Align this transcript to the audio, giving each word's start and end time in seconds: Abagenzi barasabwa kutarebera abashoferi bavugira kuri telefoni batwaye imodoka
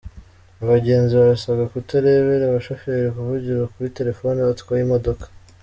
Abagenzi 0.63 1.13
barasabwa 1.21 1.63
kutarebera 1.73 2.43
abashoferi 2.47 3.07
bavugira 3.15 3.71
kuri 3.73 3.93
telefoni 3.97 4.39
batwaye 4.47 4.81
imodoka 4.83 5.25